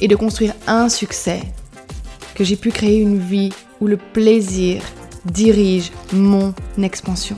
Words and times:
et 0.00 0.08
de 0.08 0.16
construire 0.16 0.54
un 0.66 0.88
succès, 0.88 1.42
que 2.34 2.44
j'ai 2.44 2.56
pu 2.56 2.70
créer 2.70 3.00
une 3.00 3.18
vie 3.18 3.52
où 3.80 3.86
le 3.86 3.96
plaisir 3.96 4.82
dirige 5.24 5.92
mon 6.12 6.54
expansion. 6.82 7.36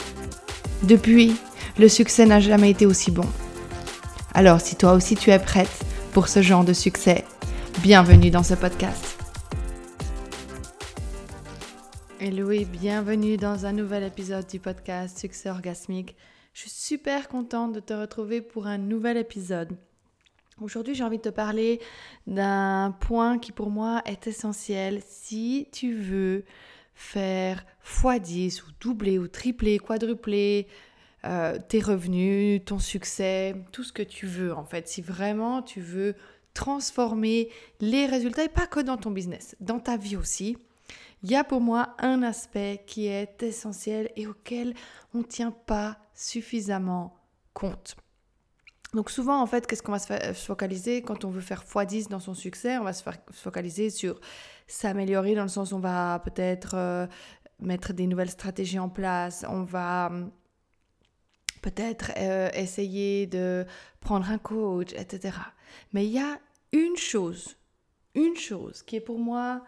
Depuis, 0.83 1.37
le 1.79 1.89
succès 1.89 2.27
n'a 2.27 2.41
jamais 2.41 2.71
été 2.71 2.87
aussi 2.87 3.11
bon. 3.11 3.27
Alors 4.35 4.61
si 4.61 4.77
toi 4.77 4.93
aussi 4.93 5.17
tu 5.17 5.31
es 5.31 5.39
prête 5.39 5.85
pour 6.13 6.29
ce 6.29 6.43
genre 6.43 6.65
de 6.65 6.73
succès, 6.73 7.25
bienvenue 7.83 8.31
dans 8.31 8.43
ce 8.43 8.55
podcast. 8.55 9.19
Hello 12.21 12.53
et 12.53 12.65
bienvenue 12.65 13.37
dans 13.37 13.67
un 13.67 13.73
nouvel 13.73 14.05
épisode 14.05 14.47
du 14.47 14.61
podcast 14.61 15.19
Succès 15.19 15.51
orgasmique. 15.51 16.15
Je 16.55 16.61
suis 16.61 16.71
super 16.71 17.29
contente 17.29 17.73
de 17.73 17.81
te 17.81 17.93
retrouver 17.93 18.41
pour 18.41 18.69
un 18.69 18.79
nouvel 18.79 19.17
épisode. 19.17 19.77
Aujourd'hui, 20.61 20.95
j'ai 20.95 21.05
envie 21.05 21.17
de 21.17 21.23
te 21.23 21.29
parler 21.29 21.81
d'un 22.27 22.95
point 23.01 23.39
qui 23.39 23.53
pour 23.53 23.71
moi 23.71 24.03
est 24.05 24.27
essentiel 24.27 25.01
si 25.07 25.69
tu 25.73 25.95
veux 25.95 26.45
faire 26.95 27.65
x10 27.85 28.63
ou 28.63 28.67
doubler 28.81 29.19
ou 29.19 29.29
tripler, 29.29 29.79
quadrupler 29.79 30.69
euh, 31.25 31.59
tes 31.69 31.81
revenus, 31.81 32.63
ton 32.65 32.79
succès, 32.79 33.55
tout 33.73 33.83
ce 33.83 33.93
que 33.93 34.03
tu 34.03 34.27
veux 34.27 34.55
en 34.55 34.65
fait. 34.65 34.89
Si 34.89 35.01
vraiment 35.01 35.63
tu 35.63 35.81
veux 35.81 36.15
transformer 36.53 37.49
les 37.81 38.07
résultats 38.07 38.45
et 38.45 38.49
pas 38.49 38.67
que 38.67 38.81
dans 38.81 38.99
ton 38.99 39.11
business, 39.11 39.57
dans 39.61 39.81
ta 39.81 39.97
vie 39.97 40.17
aussi, 40.17 40.59
il 41.23 41.31
y 41.31 41.37
a 41.37 41.45
pour 41.45 41.61
moi 41.61 41.95
un 41.99 42.23
aspect 42.23 42.83
qui 42.87 43.07
est 43.07 43.43
essentiel 43.43 44.11
et 44.17 44.27
auquel 44.27 44.75
on 45.15 45.19
ne 45.19 45.23
tient 45.23 45.53
pas 45.53 45.97
suffisamment 46.15 47.17
compte. 47.55 47.97
Donc 48.95 49.11
souvent, 49.11 49.41
en 49.41 49.47
fait, 49.47 49.67
qu'est-ce 49.67 49.83
qu'on 49.83 49.93
va 49.93 49.99
se, 49.99 50.33
focaliser 50.35 51.03
quand 51.03 51.25
on 51.25 51.31
veut 51.31 51.41
faire 51.41 51.65
x10 51.65 52.09
dans 52.09 52.21
son 52.21 52.35
succès? 52.35 52.77
On 52.77 52.85
va 52.85 52.93
se, 52.93 53.03
focaliser 53.31 53.89
sur 53.89 54.21
s'améliorer 54.67 55.35
dans 55.35 55.43
le 55.43 55.49
sens 55.49 55.73
où 55.73 55.77
on 55.77 55.81
va 55.81 56.21
peut-être 56.25 56.75
euh, 56.75 57.07
mettre 57.59 57.93
des 57.93 58.07
nouvelles 58.07 58.31
stratégies 58.31 58.79
en 58.79 58.89
place, 58.89 59.45
on 59.49 59.63
va 59.63 60.09
hum, 60.11 60.31
peut-être 61.63 62.13
euh, 62.19 62.51
essayer 62.55 63.27
de 63.27 63.65
prendre 64.01 64.31
un 64.31 64.39
coach, 64.39 64.93
etc. 64.93 65.37
Mais 65.93 66.07
il 66.07 66.13
y 66.13 66.19
a 66.19 66.39
une 66.73 66.97
chose, 66.97 67.57
une 68.15 68.37
chose 68.37 68.83
qui 68.83 68.97
est 68.97 69.01
pour 69.01 69.19
moi 69.19 69.63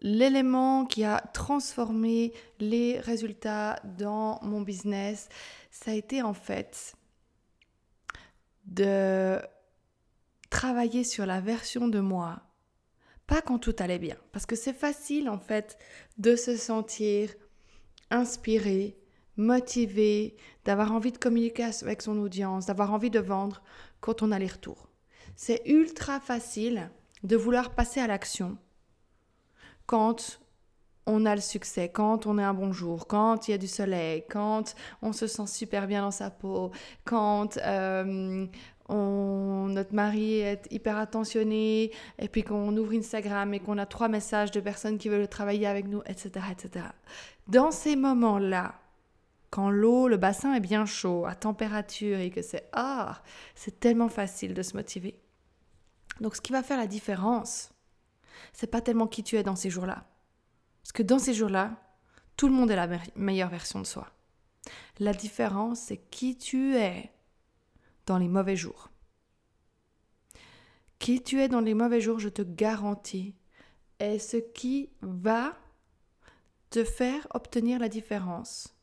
l'élément 0.00 0.84
qui 0.84 1.02
a 1.02 1.18
transformé 1.32 2.32
les 2.60 3.00
résultats 3.00 3.80
dans 3.96 4.38
mon 4.42 4.60
business, 4.60 5.28
ça 5.70 5.92
a 5.92 5.94
été 5.94 6.22
en 6.22 6.34
fait 6.34 6.94
de 8.66 9.38
travailler 10.50 11.04
sur 11.04 11.26
la 11.26 11.40
version 11.40 11.88
de 11.88 12.00
moi, 12.00 12.42
pas 13.26 13.42
quand 13.42 13.58
tout 13.58 13.74
allait 13.78 13.98
bien, 13.98 14.16
parce 14.32 14.46
que 14.46 14.56
c'est 14.56 14.72
facile 14.72 15.28
en 15.28 15.38
fait 15.38 15.78
de 16.18 16.36
se 16.36 16.56
sentir 16.56 17.34
inspiré, 18.10 18.96
motivé, 19.36 20.36
d'avoir 20.64 20.92
envie 20.92 21.12
de 21.12 21.18
communiquer 21.18 21.64
avec 21.82 22.02
son 22.02 22.18
audience, 22.18 22.66
d'avoir 22.66 22.92
envie 22.92 23.10
de 23.10 23.18
vendre 23.18 23.62
quand 24.00 24.22
on 24.22 24.32
a 24.32 24.38
les 24.38 24.46
retours. 24.46 24.88
C'est 25.36 25.62
ultra 25.66 26.20
facile 26.20 26.90
de 27.22 27.36
vouloir 27.36 27.74
passer 27.74 28.00
à 28.00 28.06
l'action 28.06 28.58
quand 29.86 30.40
on 31.06 31.26
a 31.26 31.34
le 31.34 31.40
succès, 31.40 31.90
quand 31.90 32.26
on 32.26 32.38
est 32.38 32.42
un 32.42 32.54
bon 32.54 32.72
jour, 32.72 33.06
quand 33.06 33.46
il 33.46 33.50
y 33.50 33.54
a 33.54 33.58
du 33.58 33.66
soleil, 33.66 34.24
quand 34.28 34.74
on 35.02 35.12
se 35.12 35.26
sent 35.26 35.46
super 35.46 35.86
bien 35.86 36.02
dans 36.02 36.10
sa 36.10 36.30
peau, 36.30 36.70
quand 37.04 37.58
euh, 37.58 38.46
notre 38.88 39.94
mari 39.94 40.40
est 40.40 40.66
hyper 40.70 40.96
attentionné, 40.96 41.90
et 42.18 42.28
puis 42.28 42.42
qu'on 42.42 42.74
ouvre 42.76 42.94
Instagram 42.94 43.52
et 43.54 43.60
qu'on 43.60 43.78
a 43.78 43.86
trois 43.86 44.08
messages 44.08 44.50
de 44.50 44.60
personnes 44.60 44.98
qui 44.98 45.08
veulent 45.08 45.28
travailler 45.28 45.66
avec 45.66 45.86
nous, 45.88 46.02
etc. 46.06 46.46
etc. 46.50 46.86
Dans 47.48 47.70
ces 47.70 47.96
moments-là, 47.96 48.74
quand 49.50 49.70
l'eau, 49.70 50.08
le 50.08 50.16
bassin 50.16 50.54
est 50.54 50.60
bien 50.60 50.84
chaud, 50.86 51.26
à 51.26 51.34
température, 51.34 52.18
et 52.18 52.30
que 52.30 52.42
c'est 52.42 52.68
ah, 52.72 53.22
c'est 53.54 53.78
tellement 53.78 54.08
facile 54.08 54.54
de 54.54 54.62
se 54.62 54.76
motiver. 54.76 55.20
Donc 56.20 56.36
ce 56.36 56.40
qui 56.40 56.52
va 56.52 56.62
faire 56.62 56.78
la 56.78 56.86
différence, 56.86 57.70
c'est 58.52 58.70
pas 58.70 58.80
tellement 58.80 59.06
qui 59.06 59.22
tu 59.22 59.36
es 59.36 59.42
dans 59.42 59.56
ces 59.56 59.70
jours-là 59.70 60.04
parce 60.84 60.92
que 60.92 61.02
dans 61.02 61.18
ces 61.18 61.32
jours-là, 61.32 61.80
tout 62.36 62.46
le 62.46 62.52
monde 62.52 62.70
est 62.70 62.76
la 62.76 62.86
meilleure 63.16 63.48
version 63.48 63.80
de 63.80 63.86
soi. 63.86 64.12
La 64.98 65.14
différence, 65.14 65.80
c'est 65.80 65.96
qui 65.96 66.36
tu 66.36 66.76
es 66.76 67.10
dans 68.04 68.18
les 68.18 68.28
mauvais 68.28 68.54
jours. 68.54 68.90
Qui 70.98 71.22
tu 71.22 71.40
es 71.40 71.48
dans 71.48 71.62
les 71.62 71.72
mauvais 71.72 72.02
jours, 72.02 72.18
je 72.18 72.28
te 72.28 72.42
garantis, 72.42 73.34
est 73.98 74.18
ce 74.18 74.36
qui 74.36 74.90
va 75.00 75.56
te 76.68 76.84
faire 76.84 77.26
obtenir 77.32 77.78
la 77.78 77.88
différence 77.88 78.76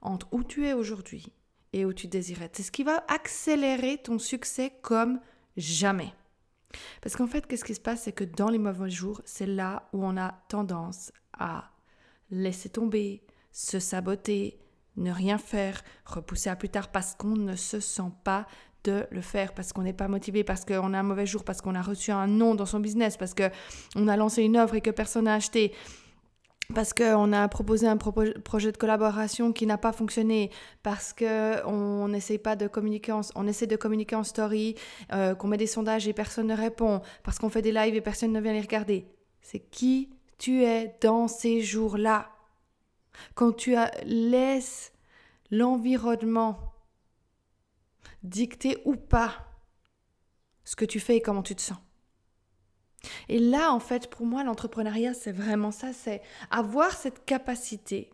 entre 0.00 0.28
où 0.32 0.42
tu 0.44 0.66
es 0.66 0.72
aujourd'hui 0.72 1.34
et 1.74 1.84
où 1.84 1.92
tu 1.92 2.06
désirais. 2.06 2.50
C'est 2.54 2.62
ce 2.62 2.72
qui 2.72 2.82
va 2.82 3.04
accélérer 3.08 3.98
ton 3.98 4.18
succès 4.18 4.72
comme 4.80 5.20
jamais. 5.58 6.14
Parce 7.02 7.14
qu'en 7.14 7.26
fait, 7.26 7.46
qu'est-ce 7.46 7.64
qui 7.64 7.74
se 7.74 7.80
passe? 7.80 8.04
C'est 8.04 8.12
que 8.12 8.24
dans 8.24 8.48
les 8.48 8.58
mauvais 8.58 8.88
jours, 8.88 9.20
c'est 9.26 9.46
là 9.46 9.90
où 9.92 10.02
on 10.02 10.16
a 10.16 10.32
tendance 10.48 11.12
à 11.38 11.70
laisser 12.30 12.68
tomber, 12.68 13.22
se 13.52 13.78
saboter, 13.78 14.58
ne 14.96 15.10
rien 15.10 15.38
faire, 15.38 15.82
repousser 16.04 16.50
à 16.50 16.56
plus 16.56 16.68
tard 16.68 16.88
parce 16.88 17.14
qu'on 17.14 17.36
ne 17.36 17.56
se 17.56 17.80
sent 17.80 18.12
pas 18.24 18.46
de 18.84 19.06
le 19.10 19.20
faire, 19.20 19.54
parce 19.54 19.72
qu'on 19.72 19.82
n'est 19.82 19.92
pas 19.92 20.08
motivé, 20.08 20.44
parce 20.44 20.64
qu'on 20.64 20.92
a 20.92 20.98
un 20.98 21.02
mauvais 21.04 21.26
jour, 21.26 21.44
parce 21.44 21.60
qu'on 21.60 21.74
a 21.74 21.82
reçu 21.82 22.10
un 22.10 22.26
non 22.26 22.54
dans 22.54 22.66
son 22.66 22.80
business, 22.80 23.16
parce 23.16 23.34
qu'on 23.34 24.08
a 24.08 24.16
lancé 24.16 24.42
une 24.42 24.56
offre 24.56 24.74
et 24.74 24.80
que 24.80 24.90
personne 24.90 25.26
n'a 25.26 25.34
acheté, 25.34 25.72
parce 26.74 26.92
qu'on 26.92 27.32
a 27.32 27.48
proposé 27.48 27.86
un 27.86 27.96
projet 27.96 28.72
de 28.72 28.76
collaboration 28.76 29.52
qui 29.52 29.66
n'a 29.66 29.78
pas 29.78 29.92
fonctionné, 29.92 30.50
parce 30.82 31.12
qu'on 31.12 32.08
n'essaie 32.08 32.38
pas 32.38 32.56
de 32.56 32.66
communiquer, 32.66 33.14
on 33.34 33.46
essaie 33.46 33.66
de 33.66 33.76
communiquer 33.76 34.16
en 34.16 34.24
story, 34.24 34.74
euh, 35.12 35.34
qu'on 35.34 35.48
met 35.48 35.58
des 35.58 35.66
sondages 35.66 36.08
et 36.08 36.12
personne 36.12 36.48
ne 36.48 36.56
répond, 36.56 37.02
parce 37.22 37.38
qu'on 37.38 37.50
fait 37.50 37.62
des 37.62 37.72
lives 37.72 37.94
et 37.94 38.00
personne 38.00 38.32
ne 38.32 38.40
vient 38.40 38.52
les 38.52 38.60
regarder. 38.60 39.06
C'est 39.42 39.60
qui 39.60 40.08
tu 40.42 40.64
es 40.64 40.98
dans 41.00 41.28
ces 41.28 41.62
jours-là. 41.62 42.28
Quand 43.36 43.52
tu 43.52 43.76
laisses 44.02 44.92
l'environnement 45.52 46.74
dicter 48.24 48.82
ou 48.84 48.96
pas 48.96 49.46
ce 50.64 50.74
que 50.74 50.84
tu 50.84 50.98
fais 50.98 51.18
et 51.18 51.22
comment 51.22 51.44
tu 51.44 51.54
te 51.54 51.60
sens. 51.60 51.78
Et 53.28 53.38
là, 53.38 53.72
en 53.72 53.78
fait, 53.78 54.10
pour 54.10 54.26
moi, 54.26 54.42
l'entrepreneuriat, 54.42 55.14
c'est 55.14 55.30
vraiment 55.30 55.70
ça, 55.70 55.92
c'est 55.92 56.22
avoir 56.50 56.90
cette 56.90 57.24
capacité 57.24 58.10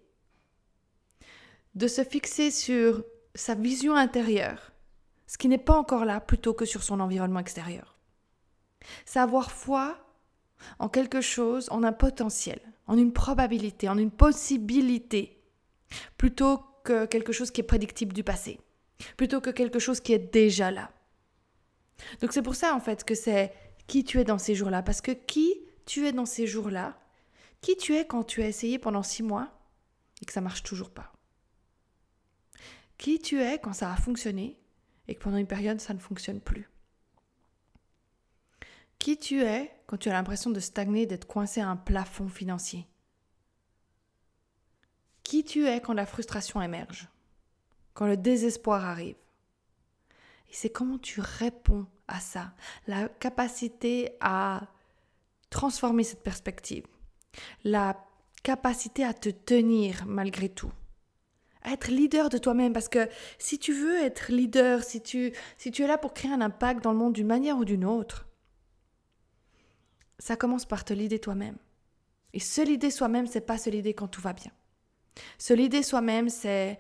de 1.77 1.89
se 1.89 2.05
fixer 2.05 2.51
sur 2.51 3.05
sa 3.35 3.55
vision 3.55 3.95
intérieure, 3.95 4.73
ce 5.27 5.39
qui 5.39 5.49
n'est 5.49 5.57
pas 5.57 5.79
encore 5.79 6.05
là, 6.05 6.21
plutôt 6.21 6.53
que 6.53 6.67
sur 6.67 6.83
son 6.83 7.01
environnement 7.01 7.41
extérieur. 7.41 7.97
C'est 9.07 9.19
avoir 9.19 9.51
foi 9.51 10.08
en 10.79 10.89
quelque 10.89 11.21
chose, 11.21 11.69
en 11.71 11.83
un 11.83 11.93
potentiel, 11.93 12.61
en 12.87 12.97
une 12.97 13.13
probabilité, 13.13 13.89
en 13.89 13.99
une 13.99 14.11
possibilité, 14.11 15.43
plutôt 16.17 16.63
que 16.85 17.07
quelque 17.07 17.33
chose 17.33 17.51
qui 17.51 17.61
est 17.61 17.65
prédictible 17.65 18.13
du 18.13 18.25
passé, 18.25 18.61
plutôt 19.17 19.41
que 19.41 19.51
quelque 19.51 19.79
chose 19.79 20.01
qui 20.01 20.13
est 20.13 20.33
déjà 20.33 20.71
là. 20.71 20.91
Donc 22.21 22.33
c'est 22.33 22.43
pour 22.43 22.55
ça 22.55 22.75
en 22.75 22.81
fait 22.81 23.05
que 23.05 23.15
c'est 23.15 23.53
qui 23.87 24.05
tu 24.05 24.21
es 24.21 24.25
dans 24.25 24.39
ces 24.39 24.55
jours-là, 24.55 24.83
parce 24.83 25.01
que 25.01 25.13
qui 25.13 25.55
tu 25.87 26.07
es 26.07 26.13
dans 26.13 26.27
ces 26.27 26.47
jours-là, 26.47 26.99
qui 27.61 27.77
tu 27.77 27.97
es 27.97 28.07
quand 28.07 28.25
tu 28.25 28.43
as 28.43 28.49
essayé 28.49 28.79
pendant 28.79 29.03
six 29.03 29.23
mois 29.23 29.51
et 30.23 30.25
que 30.25 30.33
ça 30.33 30.41
marche 30.41 30.63
toujours 30.63 30.91
pas. 30.91 31.13
Qui 32.99 33.19
tu 33.21 33.41
es 33.41 33.59
quand 33.59 33.73
ça 33.73 33.93
a 33.93 33.97
fonctionné 33.97 34.59
et 35.07 35.15
que 35.15 35.21
pendant 35.21 35.39
une 35.39 35.47
période 35.47 35.81
ça 35.81 35.95
ne 35.95 35.99
fonctionne 35.99 36.41
plus. 36.41 36.69
Qui 38.99 39.17
tu 39.17 39.43
es 39.43 39.71
quand 39.87 39.97
tu 39.97 40.09
as 40.09 40.13
l'impression 40.13 40.51
de 40.51 40.61
stagner, 40.61 41.07
d'être 41.07 41.27
coincé 41.27 41.61
à 41.61 41.69
un 41.69 41.77
plafond 41.77 42.29
financier? 42.29 42.87
Qui 45.23 45.45
tu 45.45 45.67
es 45.67 45.81
quand 45.81 45.95
la 45.95 46.07
frustration 46.07 46.61
émerge? 46.61 47.09
Quand 47.95 48.07
le 48.07 48.17
désespoir 48.17 48.85
arrive? 48.85 49.17
Et 50.51 50.55
c'est 50.55 50.71
comment 50.71 50.99
tu 50.99 51.21
réponds 51.21 51.87
à 52.07 52.21
ça? 52.21 52.53
La 52.87 53.09
capacité 53.09 54.17
à 54.21 54.69
transformer 55.51 56.05
cette 56.05 56.23
perspective. 56.23 56.87
La 57.65 58.05
capacité 58.43 59.05
à 59.05 59.15
te 59.15 59.29
tenir 59.29 60.07
malgré 60.07 60.49
tout. 60.49 60.73
Être 61.65 61.89
leader 61.89 62.31
de 62.31 62.39
toi-même 62.39 62.73
parce 62.73 62.89
que 62.89 63.09
si 63.39 63.59
tu 63.59 63.73
veux 63.73 63.99
être 63.99 64.33
leader, 64.33 64.83
si 64.83 65.03
tu, 65.03 65.33
si 65.59 65.71
tu 65.71 65.83
es 65.83 65.87
là 65.87 65.99
pour 65.99 66.15
créer 66.15 66.33
un 66.33 66.41
impact 66.41 66.83
dans 66.83 66.93
le 66.93 66.99
monde 66.99 67.13
d'une 67.13 67.27
manière 67.27 67.59
ou 67.59 67.65
d'une 67.65 67.85
autre, 67.85 68.28
ça 70.19 70.37
commence 70.37 70.65
par 70.65 70.85
te 70.85 70.93
leader 70.93 71.21
toi-même. 71.21 71.57
Et 72.33 72.41
se 72.41 72.61
leader 72.61 72.93
soi-même, 72.93 73.27
c'est 73.27 73.41
pas 73.41 73.59
se 73.59 73.71
leader 73.71 73.95
quand 73.95 74.09
tout 74.09 74.21
va 74.21 74.33
bien. 74.33 74.53
Se 75.39 75.55
leader 75.55 75.85
soi-même, 75.85 76.29
c'est 76.29 76.79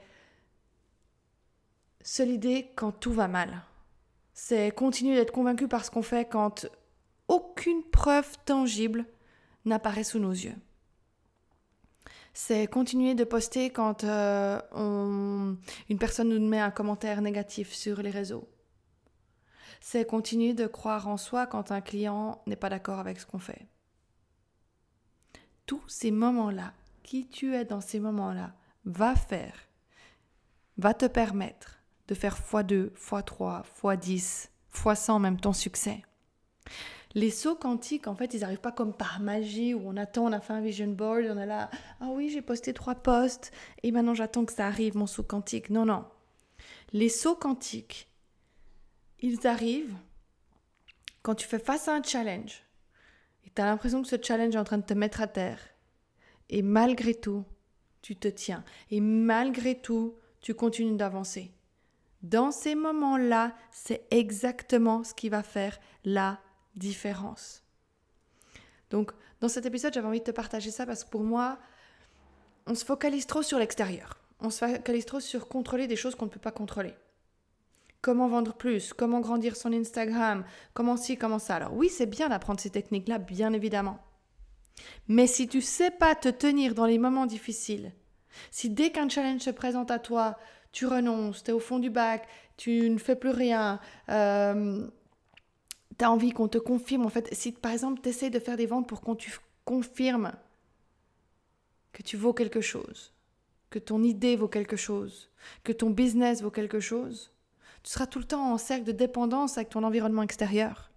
se 2.02 2.22
leader 2.22 2.62
quand 2.76 2.92
tout 2.92 3.12
va 3.12 3.28
mal. 3.28 3.62
C'est 4.34 4.70
continuer 4.70 5.16
d'être 5.16 5.32
convaincu 5.32 5.68
par 5.68 5.84
ce 5.84 5.90
qu'on 5.90 6.02
fait 6.02 6.28
quand 6.28 6.66
aucune 7.26 7.82
preuve 7.82 8.36
tangible 8.44 9.06
n'apparaît 9.64 10.04
sous 10.04 10.18
nos 10.18 10.32
yeux. 10.32 10.54
C'est 12.32 12.68
continuer 12.68 13.14
de 13.14 13.24
poster 13.24 13.70
quand 13.70 14.04
euh, 14.04 14.60
une 15.88 15.98
personne 15.98 16.28
nous 16.28 16.46
met 16.46 16.60
un 16.60 16.70
commentaire 16.70 17.20
négatif 17.20 17.72
sur 17.72 18.00
les 18.00 18.10
réseaux. 18.10 18.48
C'est 19.80 20.06
continuer 20.06 20.54
de 20.54 20.66
croire 20.66 21.08
en 21.08 21.16
soi 21.16 21.46
quand 21.46 21.70
un 21.70 21.80
client 21.80 22.42
n'est 22.46 22.56
pas 22.56 22.68
d'accord 22.68 22.98
avec 22.98 23.20
ce 23.20 23.26
qu'on 23.26 23.38
fait. 23.38 23.66
Tous 25.66 25.82
ces 25.86 26.10
moments-là, 26.10 26.72
qui 27.02 27.28
tu 27.28 27.54
es 27.54 27.64
dans 27.64 27.80
ces 27.80 28.00
moments-là, 28.00 28.54
va 28.84 29.14
faire, 29.14 29.68
va 30.78 30.94
te 30.94 31.06
permettre 31.06 31.78
de 32.08 32.14
faire 32.14 32.36
x2, 32.36 32.90
x3, 32.92 33.64
x10, 33.82 34.48
x100 34.74 35.20
même 35.20 35.40
ton 35.40 35.52
succès. 35.52 36.02
Les 37.14 37.30
sauts 37.30 37.56
quantiques, 37.56 38.06
en 38.06 38.14
fait, 38.14 38.34
ils 38.34 38.40
n'arrivent 38.40 38.60
pas 38.60 38.72
comme 38.72 38.92
par 38.92 39.20
magie 39.20 39.74
où 39.74 39.82
on 39.84 39.96
attend, 39.96 40.26
on 40.26 40.32
a 40.32 40.40
fait 40.40 40.52
un 40.52 40.60
vision 40.60 40.88
board, 40.88 41.24
on 41.30 41.38
est 41.38 41.46
là, 41.46 41.70
ah 42.00 42.08
oui, 42.10 42.28
j'ai 42.28 42.42
posté 42.42 42.74
trois 42.74 42.94
posts 42.94 43.50
et 43.82 43.90
maintenant 43.92 44.14
j'attends 44.14 44.44
que 44.44 44.52
ça 44.52 44.66
arrive, 44.66 44.96
mon 44.96 45.06
saut 45.06 45.22
quantique. 45.22 45.70
Non, 45.70 45.86
non. 45.86 46.04
Les 46.92 47.08
sauts 47.08 47.34
quantiques, 47.36 48.07
ils 49.20 49.46
arrivent 49.46 49.96
quand 51.22 51.34
tu 51.34 51.46
fais 51.46 51.58
face 51.58 51.88
à 51.88 51.94
un 51.94 52.02
challenge 52.02 52.62
et 53.44 53.50
tu 53.50 53.60
as 53.60 53.66
l'impression 53.66 54.02
que 54.02 54.08
ce 54.08 54.16
challenge 54.20 54.54
est 54.54 54.58
en 54.58 54.64
train 54.64 54.78
de 54.78 54.84
te 54.84 54.94
mettre 54.94 55.20
à 55.20 55.26
terre. 55.26 55.60
Et 56.48 56.62
malgré 56.62 57.14
tout, 57.14 57.44
tu 58.02 58.16
te 58.16 58.28
tiens. 58.28 58.64
Et 58.90 59.00
malgré 59.00 59.78
tout, 59.78 60.16
tu 60.40 60.54
continues 60.54 60.96
d'avancer. 60.96 61.52
Dans 62.22 62.50
ces 62.50 62.74
moments-là, 62.74 63.54
c'est 63.70 64.06
exactement 64.10 65.04
ce 65.04 65.14
qui 65.14 65.28
va 65.28 65.42
faire 65.42 65.78
la 66.04 66.40
différence. 66.74 67.62
Donc, 68.90 69.12
dans 69.40 69.48
cet 69.48 69.66
épisode, 69.66 69.92
j'avais 69.92 70.08
envie 70.08 70.20
de 70.20 70.24
te 70.24 70.30
partager 70.30 70.70
ça 70.70 70.86
parce 70.86 71.04
que 71.04 71.10
pour 71.10 71.22
moi, 71.22 71.58
on 72.66 72.74
se 72.74 72.84
focalise 72.84 73.26
trop 73.26 73.42
sur 73.42 73.58
l'extérieur. 73.58 74.18
On 74.40 74.50
se 74.50 74.64
focalise 74.66 75.04
trop 75.04 75.20
sur 75.20 75.48
contrôler 75.48 75.86
des 75.86 75.96
choses 75.96 76.14
qu'on 76.14 76.26
ne 76.26 76.30
peut 76.30 76.40
pas 76.40 76.52
contrôler. 76.52 76.94
Comment 78.00 78.28
vendre 78.28 78.54
plus? 78.54 78.92
Comment 78.92 79.20
grandir 79.20 79.56
son 79.56 79.72
Instagram? 79.72 80.44
Comment 80.72 80.96
ci, 80.96 81.16
comment 81.16 81.38
ça? 81.38 81.56
Alors 81.56 81.74
oui, 81.74 81.88
c'est 81.88 82.06
bien 82.06 82.28
d'apprendre 82.28 82.60
ces 82.60 82.70
techniques-là, 82.70 83.18
bien 83.18 83.52
évidemment. 83.52 83.98
Mais 85.08 85.26
si 85.26 85.48
tu 85.48 85.60
sais 85.60 85.90
pas 85.90 86.14
te 86.14 86.28
tenir 86.28 86.74
dans 86.74 86.86
les 86.86 86.98
moments 86.98 87.26
difficiles, 87.26 87.92
si 88.50 88.70
dès 88.70 88.90
qu'un 88.90 89.08
challenge 89.08 89.40
se 89.40 89.50
présente 89.50 89.90
à 89.90 89.98
toi, 89.98 90.38
tu 90.70 90.86
renonces, 90.86 91.42
tu 91.42 91.50
es 91.50 91.54
au 91.54 91.58
fond 91.58 91.80
du 91.80 91.90
bac, 91.90 92.28
tu 92.56 92.88
ne 92.88 92.98
fais 92.98 93.16
plus 93.16 93.30
rien, 93.30 93.80
euh, 94.10 94.86
tu 95.98 96.04
as 96.04 96.10
envie 96.10 96.30
qu'on 96.30 96.48
te 96.48 96.58
confirme. 96.58 97.06
En 97.06 97.08
fait, 97.08 97.28
si 97.32 97.52
par 97.52 97.72
exemple 97.72 98.00
tu 98.00 98.10
essaies 98.10 98.30
de 98.30 98.38
faire 98.38 98.56
des 98.56 98.66
ventes 98.66 98.88
pour 98.88 99.00
qu'on 99.00 99.16
te 99.16 99.26
confirme 99.64 100.32
que 101.92 102.02
tu 102.02 102.16
vaux 102.16 102.32
quelque 102.32 102.60
chose, 102.60 103.12
que 103.70 103.78
ton 103.78 104.02
idée 104.02 104.36
vaut 104.36 104.48
quelque 104.48 104.76
chose, 104.76 105.30
que 105.64 105.72
ton 105.72 105.90
business 105.90 106.42
vaut 106.42 106.50
quelque 106.50 106.80
chose, 106.80 107.32
tu 107.88 107.94
seras 107.94 108.06
tout 108.06 108.18
le 108.18 108.26
temps 108.26 108.52
en 108.52 108.58
cercle 108.58 108.84
de 108.84 108.92
dépendance 108.92 109.56
avec 109.56 109.70
ton 109.70 109.82
environnement 109.82 110.20
extérieur. 110.20 110.90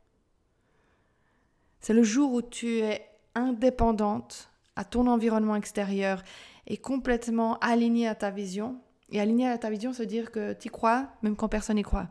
C'est 1.80 1.94
le 1.94 2.04
jour 2.04 2.34
où 2.34 2.42
tu 2.42 2.80
es 2.80 3.10
indépendante 3.34 4.52
à 4.76 4.84
ton 4.84 5.08
environnement 5.08 5.56
extérieur 5.56 6.22
et 6.68 6.76
complètement 6.76 7.58
alignée 7.60 8.10
à 8.10 8.16
ta 8.16 8.30
vision. 8.30 8.82
Et 9.08 9.22
alignée 9.22 9.48
à 9.48 9.58
ta 9.58 9.70
vision, 9.70 9.94
c'est 9.94 10.06
dire 10.06 10.32
que 10.32 10.52
tu 10.52 10.70
crois 10.70 11.08
même 11.22 11.38
quand 11.38 11.48
personne 11.48 11.78
n'y 11.78 11.82
croit. 11.82 12.10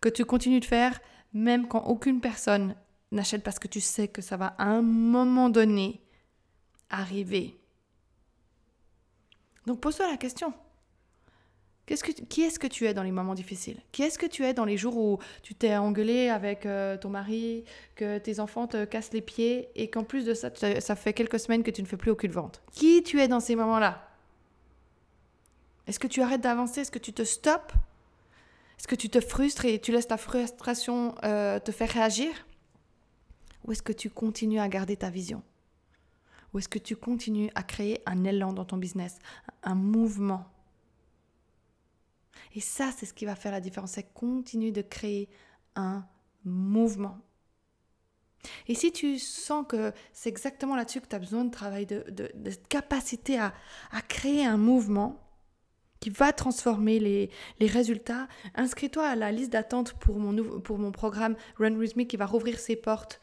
Que 0.00 0.08
tu 0.08 0.24
continues 0.24 0.60
de 0.60 0.64
faire 0.64 0.98
même 1.34 1.68
quand 1.68 1.84
aucune 1.84 2.22
personne 2.22 2.74
n'achète 3.12 3.42
parce 3.42 3.58
que 3.58 3.68
tu 3.68 3.82
sais 3.82 4.08
que 4.08 4.22
ça 4.22 4.38
va 4.38 4.54
à 4.56 4.64
un 4.64 4.80
moment 4.80 5.50
donné 5.50 6.00
arriver. 6.88 7.60
Donc 9.66 9.82
pose-toi 9.82 10.10
la 10.10 10.16
question. 10.16 10.54
Qui 11.86 12.42
est-ce 12.42 12.58
que 12.58 12.66
tu 12.66 12.86
es 12.86 12.94
dans 12.94 13.04
les 13.04 13.12
moments 13.12 13.34
difficiles? 13.34 13.80
Qui 13.92 14.02
est-ce 14.02 14.18
que 14.18 14.26
tu 14.26 14.44
es 14.44 14.52
dans 14.52 14.64
les 14.64 14.76
jours 14.76 14.96
où 14.96 15.18
tu 15.42 15.54
t'es 15.54 15.76
engueulé 15.76 16.28
avec 16.28 16.66
euh, 16.66 16.96
ton 16.96 17.10
mari, 17.10 17.64
que 17.94 18.18
tes 18.18 18.40
enfants 18.40 18.66
te 18.66 18.84
cassent 18.84 19.12
les 19.12 19.20
pieds 19.20 19.68
et 19.76 19.88
qu'en 19.88 20.02
plus 20.02 20.24
de 20.24 20.34
ça, 20.34 20.50
ça 20.80 20.96
fait 20.96 21.12
quelques 21.12 21.38
semaines 21.38 21.62
que 21.62 21.70
tu 21.70 21.82
ne 21.82 21.86
fais 21.86 21.96
plus 21.96 22.10
aucune 22.10 22.32
vente? 22.32 22.60
Qui 22.72 23.04
tu 23.04 23.20
es 23.20 23.28
dans 23.28 23.38
ces 23.38 23.54
moments-là? 23.54 24.08
Est-ce 25.86 26.00
que 26.00 26.08
tu 26.08 26.22
arrêtes 26.22 26.40
d'avancer? 26.40 26.80
Est-ce 26.80 26.90
que 26.90 26.98
tu 26.98 27.12
te 27.12 27.22
stops? 27.22 27.74
Est-ce 28.78 28.88
que 28.88 28.96
tu 28.96 29.08
te 29.08 29.20
frustres 29.20 29.64
et 29.64 29.80
tu 29.80 29.92
laisses 29.92 30.08
ta 30.08 30.16
frustration 30.16 31.14
euh, 31.24 31.60
te 31.60 31.70
faire 31.70 31.88
réagir? 31.88 32.30
Ou 33.64 33.72
est-ce 33.72 33.82
que 33.82 33.92
tu 33.92 34.10
continues 34.10 34.58
à 34.58 34.68
garder 34.68 34.96
ta 34.96 35.08
vision? 35.08 35.42
Ou 36.52 36.58
est-ce 36.58 36.68
que 36.68 36.80
tu 36.80 36.96
continues 36.96 37.50
à 37.54 37.62
créer 37.62 38.02
un 38.06 38.24
élan 38.24 38.52
dans 38.52 38.64
ton 38.64 38.76
business, 38.76 39.18
un 39.62 39.76
mouvement? 39.76 40.46
Et 42.56 42.60
ça, 42.60 42.90
c'est 42.96 43.04
ce 43.04 43.12
qui 43.12 43.26
va 43.26 43.36
faire 43.36 43.52
la 43.52 43.60
différence, 43.60 43.92
c'est 43.92 44.14
continuer 44.14 44.72
de 44.72 44.80
créer 44.80 45.28
un 45.74 46.06
mouvement. 46.42 47.18
Et 48.66 48.74
si 48.74 48.92
tu 48.92 49.18
sens 49.18 49.66
que 49.68 49.92
c'est 50.14 50.30
exactement 50.30 50.74
là-dessus 50.74 51.02
que 51.02 51.06
tu 51.06 51.16
as 51.16 51.18
besoin 51.18 51.44
de 51.44 51.50
travail, 51.50 51.84
de, 51.84 52.04
de, 52.08 52.50
capacité 52.70 53.38
à, 53.38 53.52
créer 54.08 54.44
un 54.44 54.56
mouvement, 54.56 55.22
qui 56.00 56.10
va 56.10 56.32
transformer 56.32 56.98
les, 56.98 57.30
résultats. 57.60 58.28
Inscris-toi 58.54 59.06
à 59.06 59.16
la 59.16 59.32
liste 59.32 59.52
d'attente 59.52 59.94
pour 59.94 60.18
mon, 60.18 60.92
programme 60.92 61.36
Run 61.58 61.74
With 61.74 61.96
Me 61.96 62.04
qui 62.04 62.16
va 62.18 62.26
rouvrir 62.26 62.58
ses 62.58 62.76
portes 62.76 63.20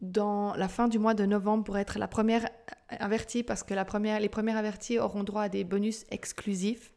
dans 0.00 0.54
la 0.54 0.68
fin 0.68 0.88
du 0.88 0.98
mois 0.98 1.14
de 1.14 1.26
novembre 1.26 1.62
pour 1.62 1.76
être 1.76 1.98
la 1.98 2.08
première 2.08 2.48
avertie 2.88 3.42
parce 3.42 3.62
que 3.62 3.74
les 3.74 4.28
premières 4.28 4.56
averties 4.56 4.98
auront 4.98 5.24
droit 5.24 5.42
à 5.42 5.48
des 5.50 5.62
bonus 5.62 6.04
exclusifs. 6.10 6.93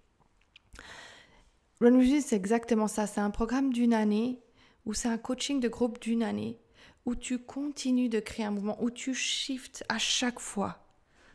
Run 1.79 1.93
With 1.93 2.11
Me, 2.11 2.21
c'est 2.21 2.35
exactement 2.35 2.87
ça. 2.87 3.05
C'est 3.05 3.21
un 3.21 3.29
programme 3.29 3.71
d'une 3.71 3.93
année 3.93 4.41
ou 4.85 4.93
c'est 4.93 5.09
un 5.09 5.17
coaching 5.17 5.59
de 5.59 5.67
groupe 5.67 5.99
d'une 6.01 6.23
année 6.23 6.59
où 7.05 7.15
tu 7.15 7.39
continues 7.39 8.09
de 8.09 8.19
créer 8.19 8.45
un 8.45 8.51
mouvement, 8.51 8.81
où 8.81 8.89
tu 8.89 9.13
shifts 9.13 9.85
à 9.87 9.97
chaque 9.97 10.39
fois 10.39 10.83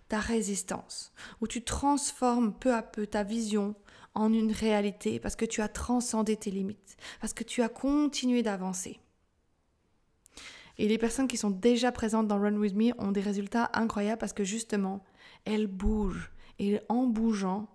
ta 0.08 0.18
résistance, 0.18 1.12
où 1.40 1.46
tu 1.46 1.62
transformes 1.62 2.52
peu 2.52 2.74
à 2.74 2.82
peu 2.82 3.06
ta 3.06 3.22
vision 3.22 3.74
en 4.14 4.32
une 4.32 4.52
réalité 4.52 5.18
parce 5.20 5.36
que 5.36 5.44
tu 5.44 5.62
as 5.62 5.68
transcendé 5.68 6.36
tes 6.36 6.50
limites, 6.50 6.96
parce 7.20 7.32
que 7.32 7.44
tu 7.44 7.62
as 7.62 7.68
continué 7.68 8.42
d'avancer. 8.42 8.98
Et 10.76 10.88
les 10.88 10.98
personnes 10.98 11.28
qui 11.28 11.36
sont 11.36 11.50
déjà 11.50 11.92
présentes 11.92 12.26
dans 12.26 12.40
Run 12.40 12.56
With 12.56 12.74
Me 12.74 12.92
ont 12.98 13.12
des 13.12 13.20
résultats 13.20 13.70
incroyables 13.74 14.18
parce 14.18 14.32
que 14.32 14.44
justement, 14.44 15.04
elles 15.44 15.68
bougent. 15.68 16.32
Et 16.58 16.80
en 16.88 17.06
bougeant, 17.06 17.68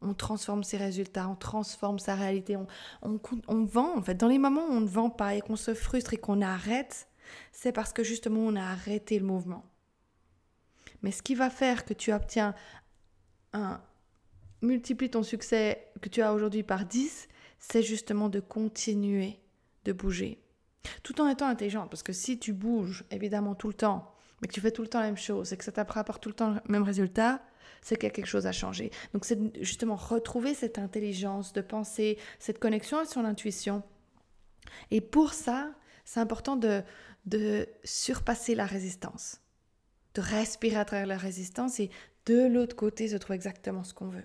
on 0.00 0.14
transforme 0.14 0.62
ses 0.62 0.76
résultats, 0.76 1.28
on 1.28 1.34
transforme 1.34 1.98
sa 1.98 2.14
réalité, 2.14 2.56
on, 2.56 2.66
on, 3.02 3.20
on, 3.48 3.64
vend 3.64 3.96
en 3.96 4.02
fait. 4.02 4.14
Dans 4.14 4.28
les 4.28 4.38
moments 4.38 4.66
où 4.66 4.72
on 4.72 4.80
ne 4.80 4.88
vend 4.88 5.10
pas 5.10 5.34
et 5.34 5.40
qu'on 5.40 5.56
se 5.56 5.74
frustre 5.74 6.14
et 6.14 6.18
qu'on 6.18 6.40
arrête, 6.40 7.08
c'est 7.52 7.72
parce 7.72 7.92
que 7.92 8.02
justement 8.02 8.40
on 8.40 8.56
a 8.56 8.62
arrêté 8.62 9.18
le 9.18 9.26
mouvement. 9.26 9.64
Mais 11.02 11.10
ce 11.10 11.22
qui 11.22 11.34
va 11.34 11.50
faire 11.50 11.84
que 11.84 11.94
tu 11.94 12.12
obtiens 12.12 12.54
un 13.52 13.80
multiplie 14.62 15.10
ton 15.10 15.22
succès 15.22 15.92
que 16.00 16.08
tu 16.08 16.22
as 16.22 16.32
aujourd'hui 16.32 16.62
par 16.62 16.84
10, 16.84 17.28
c'est 17.58 17.82
justement 17.82 18.28
de 18.28 18.40
continuer 18.40 19.40
de 19.84 19.92
bouger. 19.92 20.42
Tout 21.02 21.20
en 21.20 21.28
étant 21.28 21.46
intelligente, 21.46 21.90
parce 21.90 22.02
que 22.02 22.12
si 22.12 22.38
tu 22.38 22.52
bouges 22.52 23.04
évidemment 23.10 23.54
tout 23.54 23.68
le 23.68 23.74
temps, 23.74 24.14
mais 24.40 24.48
que 24.48 24.52
tu 24.52 24.60
fais 24.60 24.70
tout 24.70 24.82
le 24.82 24.88
temps 24.88 25.00
la 25.00 25.06
même 25.06 25.16
chose 25.16 25.52
et 25.52 25.56
que 25.56 25.64
ça 25.64 25.72
t'apporte 25.72 26.22
tout 26.22 26.28
le 26.28 26.34
temps 26.34 26.50
le 26.50 26.60
même 26.68 26.82
résultat, 26.82 27.42
c'est 27.82 27.96
qu'il 27.96 28.04
y 28.04 28.06
a 28.06 28.10
quelque 28.10 28.26
chose 28.26 28.46
à 28.46 28.52
changer. 28.52 28.90
Donc 29.12 29.24
c'est 29.24 29.38
justement 29.62 29.96
retrouver 29.96 30.54
cette 30.54 30.78
intelligence 30.78 31.52
de 31.52 31.60
penser, 31.60 32.18
cette 32.38 32.58
connexion 32.58 32.98
à 32.98 33.04
son 33.04 33.24
intuition. 33.24 33.82
Et 34.90 35.00
pour 35.00 35.32
ça, 35.32 35.70
c'est 36.04 36.20
important 36.20 36.56
de, 36.56 36.82
de 37.26 37.66
surpasser 37.84 38.54
la 38.54 38.66
résistance 38.66 39.40
de 40.18 40.20
respirer 40.20 40.76
à 40.76 40.84
travers 40.84 41.06
la 41.06 41.16
résistance 41.16 41.78
et 41.78 41.90
de 42.26 42.46
l'autre 42.46 42.74
côté 42.76 43.08
se 43.08 43.16
trouve 43.16 43.36
exactement 43.36 43.84
ce 43.84 43.94
qu'on 43.94 44.08
veut. 44.08 44.24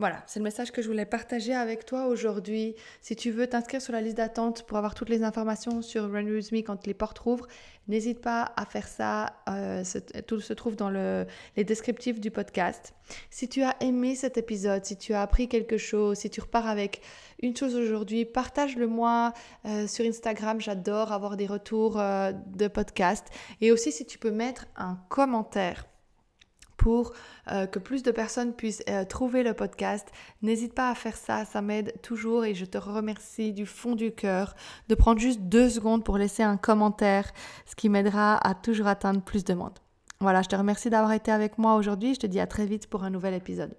Voilà, 0.00 0.22
c'est 0.26 0.40
le 0.40 0.44
message 0.44 0.72
que 0.72 0.80
je 0.80 0.86
voulais 0.86 1.04
partager 1.04 1.54
avec 1.54 1.84
toi 1.84 2.06
aujourd'hui. 2.06 2.74
Si 3.02 3.16
tu 3.16 3.30
veux 3.30 3.46
t'inscrire 3.46 3.82
sur 3.82 3.92
la 3.92 4.00
liste 4.00 4.16
d'attente 4.16 4.62
pour 4.62 4.78
avoir 4.78 4.94
toutes 4.94 5.10
les 5.10 5.22
informations 5.22 5.82
sur 5.82 6.10
Run 6.10 6.24
quand 6.64 6.86
les 6.86 6.94
portes 6.94 7.18
rouvrent, 7.18 7.46
n'hésite 7.86 8.22
pas 8.22 8.50
à 8.56 8.64
faire 8.64 8.88
ça. 8.88 9.34
Euh, 9.50 9.84
tout 10.26 10.40
se 10.40 10.54
trouve 10.54 10.74
dans 10.74 10.88
le, 10.88 11.26
les 11.58 11.64
descriptifs 11.64 12.18
du 12.18 12.30
podcast. 12.30 12.94
Si 13.28 13.46
tu 13.46 13.62
as 13.62 13.76
aimé 13.80 14.14
cet 14.14 14.38
épisode, 14.38 14.86
si 14.86 14.96
tu 14.96 15.12
as 15.12 15.20
appris 15.20 15.48
quelque 15.48 15.76
chose, 15.76 16.16
si 16.16 16.30
tu 16.30 16.40
repars 16.40 16.66
avec 16.66 17.02
une 17.42 17.54
chose 17.54 17.76
aujourd'hui, 17.76 18.24
partage-le 18.24 18.86
moi 18.86 19.34
euh, 19.66 19.86
sur 19.86 20.06
Instagram. 20.06 20.62
J'adore 20.62 21.12
avoir 21.12 21.36
des 21.36 21.46
retours 21.46 22.00
euh, 22.00 22.32
de 22.32 22.68
podcast. 22.68 23.26
Et 23.60 23.70
aussi 23.70 23.92
si 23.92 24.06
tu 24.06 24.18
peux 24.18 24.30
mettre 24.30 24.64
un 24.76 24.98
commentaire 25.10 25.89
pour 26.80 27.12
euh, 27.52 27.66
que 27.66 27.78
plus 27.78 28.02
de 28.02 28.10
personnes 28.10 28.54
puissent 28.54 28.82
euh, 28.88 29.04
trouver 29.04 29.42
le 29.42 29.52
podcast. 29.52 30.08
N'hésite 30.40 30.74
pas 30.74 30.90
à 30.90 30.94
faire 30.94 31.14
ça, 31.14 31.44
ça 31.44 31.60
m'aide 31.60 31.92
toujours 32.00 32.46
et 32.46 32.54
je 32.54 32.64
te 32.64 32.78
remercie 32.78 33.52
du 33.52 33.66
fond 33.66 33.94
du 33.94 34.12
cœur 34.12 34.56
de 34.88 34.94
prendre 34.94 35.20
juste 35.20 35.40
deux 35.42 35.68
secondes 35.68 36.02
pour 36.02 36.16
laisser 36.16 36.42
un 36.42 36.56
commentaire, 36.56 37.30
ce 37.66 37.76
qui 37.76 37.90
m'aidera 37.90 38.38
à 38.48 38.54
toujours 38.54 38.86
atteindre 38.86 39.20
plus 39.20 39.44
de 39.44 39.52
monde. 39.52 39.78
Voilà, 40.20 40.40
je 40.40 40.48
te 40.48 40.56
remercie 40.56 40.88
d'avoir 40.88 41.12
été 41.12 41.30
avec 41.30 41.58
moi 41.58 41.74
aujourd'hui. 41.74 42.14
Je 42.14 42.20
te 42.20 42.26
dis 42.26 42.40
à 42.40 42.46
très 42.46 42.64
vite 42.64 42.86
pour 42.86 43.04
un 43.04 43.10
nouvel 43.10 43.34
épisode. 43.34 43.74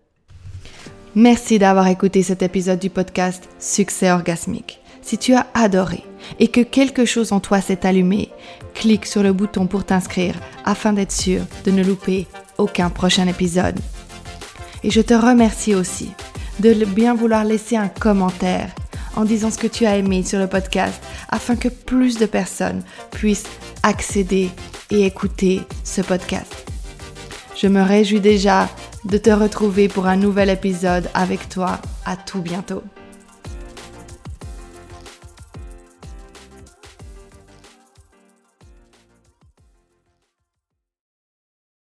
Merci 1.15 1.58
d'avoir 1.58 1.88
écouté 1.88 2.22
cet 2.22 2.43
épisode 2.43 2.79
du 2.79 2.91
podcast 2.91 3.50
Succès 3.58 4.12
orgasmique. 4.12 4.79
Si 5.01 5.17
tu 5.17 5.34
as 5.34 5.48
adoré 5.55 6.03
et 6.40 6.48
que 6.48 6.62
quelque 6.62 7.06
chose 7.06 7.32
en 7.32 7.40
toi 7.40 7.62
s'est 7.62 7.86
allumé, 7.86 8.30
clique 8.74 9.06
sur 9.06 9.24
le 9.24 9.34
bouton 9.34 9.68
pour 9.68 9.86
t'inscrire 9.86 10.36
afin 10.66 10.94
d'être 10.94 11.12
sûr 11.12 11.42
de 11.66 11.72
ne 11.72 11.84
louper 11.84 12.28
aucun 12.58 12.90
prochain 12.90 13.28
épisode. 13.28 13.80
Et 14.84 14.92
je 14.92 15.01
te 15.01 15.13
remercie 15.13 15.75
aussi 15.75 16.12
de 16.60 16.74
bien 16.86 17.13
vouloir 17.13 17.44
laisser 17.44 17.75
un 17.75 17.88
commentaire 17.88 18.70
en 19.16 19.25
disant 19.25 19.51
ce 19.51 19.58
que 19.58 19.68
tu 19.68 19.86
as 19.86 19.98
aimé 19.98 20.24
sur 20.24 20.40
le 20.40 20.48
podcast 20.48 21.01
afin 21.30 21.56
que 21.56 21.68
plus 21.68 22.18
de 22.18 22.25
personnes 22.25 22.84
puissent 23.12 23.50
accéder 23.84 24.50
et 24.90 25.06
écouter 25.06 25.62
ce 25.84 26.01
podcast. 26.01 26.54
Je 27.56 27.68
me 27.68 27.82
réjouis 27.82 28.22
déjà 28.22 28.70
de 29.06 29.18
te 29.18 29.30
retrouver 29.30 29.88
pour 29.88 30.08
un 30.08 30.16
nouvel 30.16 30.50
épisode 30.50 31.10
avec 31.13 31.50
toi. 31.50 31.80
À 32.06 32.16
tout 32.16 32.42
bientôt. 32.42 32.84